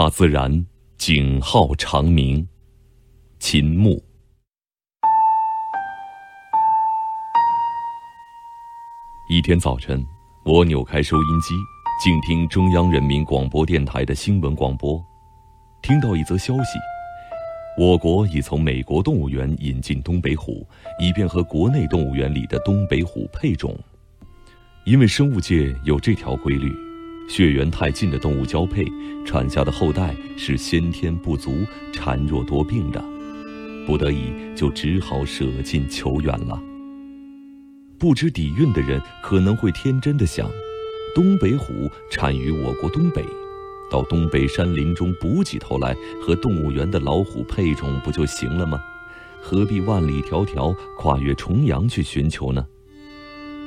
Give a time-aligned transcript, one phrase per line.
[0.00, 0.64] 大自然
[0.96, 2.46] 警号长鸣。
[3.40, 4.00] 秦牧。
[9.28, 10.00] 一天早晨，
[10.44, 11.52] 我扭开收音机，
[12.00, 15.04] 静听中央人民广播电台的新闻广播，
[15.82, 16.78] 听到一则消息：
[17.76, 20.64] 我国已从美国动物园引进东北虎，
[21.00, 23.76] 以便和国内动物园里的东北虎配种。
[24.84, 26.72] 因为生物界有这条规律，
[27.28, 28.84] 血缘太近的动物交配，
[29.24, 31.58] 产下的后代是先天不足、
[31.92, 33.04] 孱弱多病的，
[33.86, 36.58] 不得已就只好舍近求远了。
[37.98, 40.50] 不知底蕴的人可能会天真的想，
[41.14, 43.22] 东北虎产于我国东北，
[43.90, 48.80] 到东北山林中补几头来和动物园的老虎配种不就行了吗？
[49.42, 52.66] 何必万里迢迢跨越重洋去寻求呢？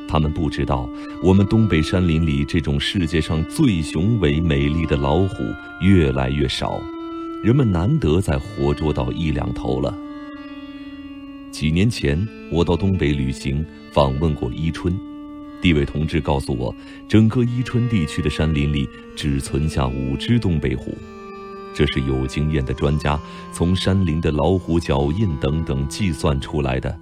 [0.08, 0.90] 他们不知道，
[1.24, 5.36] 我们东北山林里这种世界上最雄伟美丽的老虎
[5.82, 6.82] 越来越少，
[7.44, 9.98] 人们难得再活捉到一两头了。
[11.50, 14.94] 几年前，我到东北旅行，访问过伊春，
[15.62, 16.76] 地委同志告诉我，
[17.08, 20.94] 整个伊春地区的山林里只存下五只东北虎，
[21.74, 23.18] 这是有经验的专家
[23.54, 27.00] 从山林的老虎脚印等等计算出来的。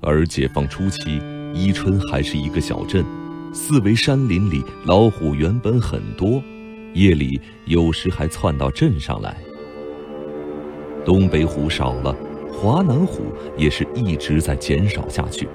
[0.00, 1.20] 而解放初期，
[1.54, 3.04] 伊春还是一个小镇，
[3.52, 6.42] 四围山林里老虎原本很多，
[6.94, 9.36] 夜里有时还窜到镇上来。
[11.04, 12.14] 东北虎少了。
[12.54, 13.22] 华南虎
[13.56, 15.48] 也是一直在减少下去。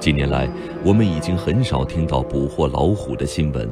[0.00, 0.48] 近年来，
[0.84, 3.68] 我们已经很少听到捕获老虎的新闻，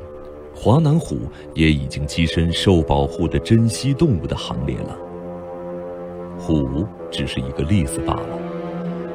[0.52, 1.20] 华南虎
[1.54, 4.98] 也已经跻身受保护的珍稀动物的行列了。
[6.36, 8.38] 虎只是一个例子罢了。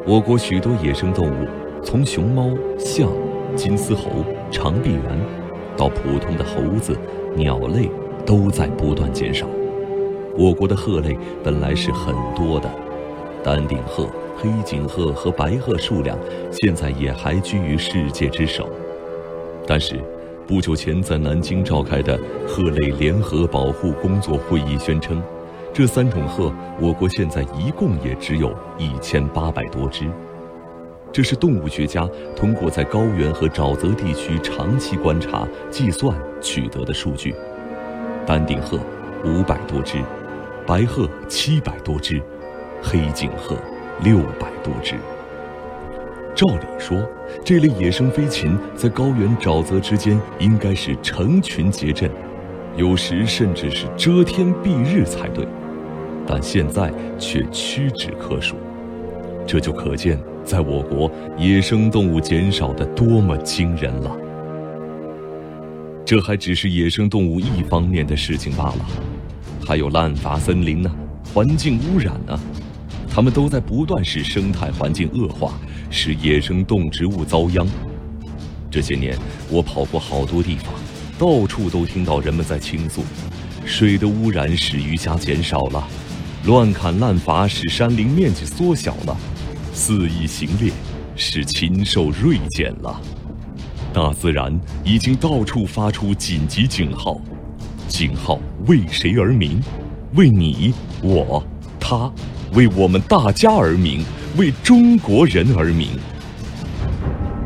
[0.07, 1.47] 我国许多野生动物，
[1.83, 3.09] 从熊猫、象、
[3.55, 5.01] 金丝猴、长臂猿，
[5.75, 6.95] 到普通的猴子、
[7.35, 7.89] 鸟类，
[8.25, 9.47] 都在不断减少。
[10.37, 12.69] 我国的鹤类本来是很多的。
[13.43, 14.07] 丹顶鹤、
[14.37, 16.17] 黑颈鹤和白鹤数量
[16.51, 18.69] 现在也还居于世界之首，
[19.65, 19.99] 但是
[20.47, 22.17] 不久前在南京召开的
[22.47, 25.21] 鹤类联合保护工作会议宣称，
[25.73, 30.05] 这三种鹤我国现在一共也只有一千八百多只。
[31.11, 37.35] 这是动物学家通过在高原和沼泽地区长期观察计算取得的数据。
[38.25, 38.79] 丹顶鹤
[39.25, 39.97] 五百多只，
[40.65, 42.21] 白鹤七百多只。
[42.83, 43.55] 黑颈鹤
[44.03, 44.95] 六百多只。
[46.33, 46.97] 照理说，
[47.43, 52.09] 这类野生飞禽在高原沼泽之间应该是成群结阵，
[52.75, 55.47] 有时甚至是遮天蔽日才对，
[56.25, 58.55] 但现在却屈指可数。
[59.45, 64.15] 这就可见，在我国野生动物减少的多么惊人了。
[66.05, 68.85] 这还只是野生动物一方面的事情罢了，
[69.65, 70.91] 还有滥伐森林呢，
[71.33, 72.37] 环境污染呢。
[73.13, 75.53] 它们都在不断使生态环境恶化，
[75.89, 77.67] 使野生动植物遭殃。
[78.69, 79.17] 这些年，
[79.49, 80.73] 我跑过好多地方，
[81.19, 83.03] 到处都听到人们在倾诉：
[83.65, 85.85] 水的污染使鱼虾减少了，
[86.45, 89.17] 乱砍滥伐使山林面积缩小了，
[89.83, 90.71] 肆意行猎
[91.15, 93.01] 使禽兽锐减了。
[93.91, 97.19] 大自然已经到处发出紧急警号，
[97.87, 99.59] 警号为谁而鸣？
[100.13, 100.71] 为你
[101.01, 101.43] 我。
[101.79, 102.11] 他
[102.53, 104.05] 为我们大家而鸣，
[104.37, 105.87] 为中国人而鸣。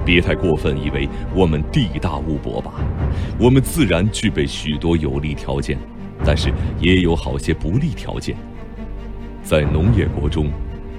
[0.06, 2.74] 别太过分，以为我们地大物博吧。
[3.40, 5.80] 我们自然具备许多有利条件，
[6.26, 8.36] 但是也有好些不利条件。
[9.42, 10.52] 在农业国中，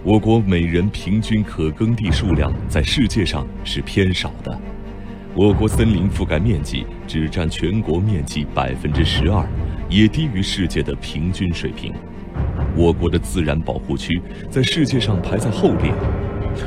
[0.07, 4.57] 我国每人平均可耕地数量在世界上是偏少的。
[5.35, 9.45] 我国森林覆盖面积只占全国面积百分之十二，
[9.91, 11.93] 也低于世界的平均水平。
[12.77, 15.93] 我国的自然保护区在世界上排在后列，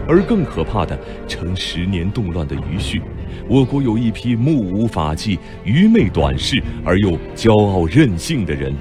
[0.06, 3.02] 而更可怕的，成十年动乱的余绪。
[3.48, 8.76] 我国有一批目无法纪、愚昧短视而又骄傲任性的人，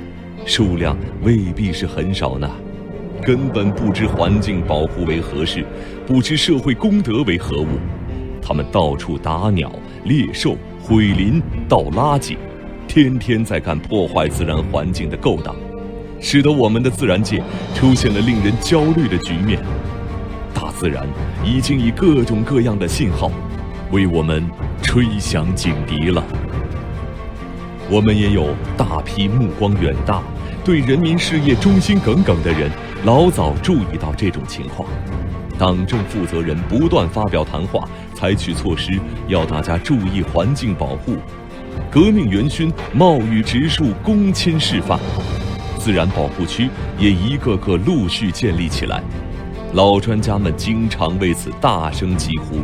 [0.44, 2.50] 数量未必是很少呢。
[3.22, 5.64] 根本不知环境保护为何事，
[6.06, 7.66] 不知社会公德为何物。
[8.40, 9.70] 他们到处打鸟、
[10.04, 12.36] 猎兽、毁林、倒垃圾，
[12.86, 15.54] 天天在干破坏自然环境的勾当。
[16.20, 17.42] 使得我们的自然界
[17.74, 19.60] 出现了令人焦虑的局面，
[20.52, 21.06] 大自然
[21.44, 23.30] 已经以各种各样的信号
[23.92, 24.44] 为我们
[24.82, 26.24] 吹响警笛了。
[27.90, 30.22] 我们也有大批目光远大、
[30.64, 32.68] 对人民事业忠心耿耿的人，
[33.04, 34.88] 老早注意到这种情况，
[35.56, 38.98] 党政负责人不断发表谈话，采取措施，
[39.28, 41.16] 要大家注意环境保护。
[41.88, 44.98] 革命元勋冒雨植树，躬亲示范，
[45.78, 46.68] 自然保护区
[46.98, 49.00] 也一个个陆续建立起来。
[49.74, 52.56] 老专家们经常为此大声疾呼。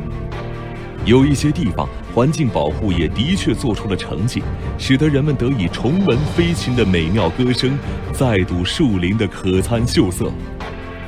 [1.06, 4.42] 有一些地方环境保护也的确做出了成绩，
[4.78, 7.78] 使得人们得以重闻飞禽的美妙歌声，
[8.12, 10.32] 再睹树林的可餐秀色。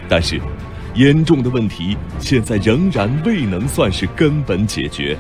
[0.06, 0.38] 但是，
[0.94, 5.16] 严重的问题现在仍然未能算是根本解决。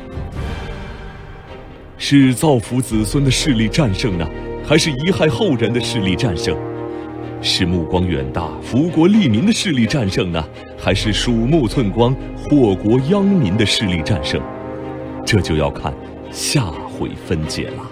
[1.96, 4.28] 是造福子孙的势力战胜呢，
[4.62, 6.54] 还是贻害后人的势力战胜？
[7.40, 10.44] 是目光远大、福国利民的势力战胜呢，
[10.78, 14.38] 还是鼠目寸光、祸国殃民的势力战胜？
[15.26, 15.92] 这就要看
[16.30, 17.82] 下回分解了。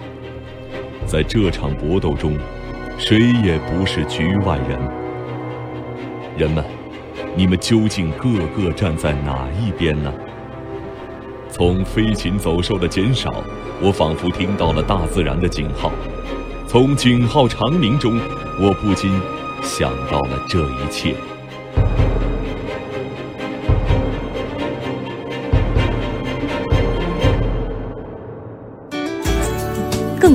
[1.05, 2.37] 在这场搏斗中，
[2.97, 4.79] 谁也不是局外人。
[6.37, 6.63] 人们，
[7.35, 10.11] 你们究竟个个站在哪一边呢？
[11.49, 13.43] 从飞禽走兽的减少，
[13.81, 15.91] 我仿佛听到了大自然的警号；
[16.67, 18.17] 从警号长鸣中，
[18.61, 19.11] 我不禁
[19.61, 21.15] 想到了这一切。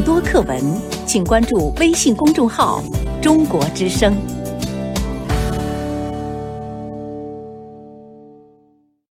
[0.01, 0.59] 更多课文，
[1.07, 2.83] 请关注微信公众号
[3.21, 4.17] “中国之声”。